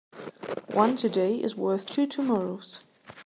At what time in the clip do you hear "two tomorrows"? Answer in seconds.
1.85-2.79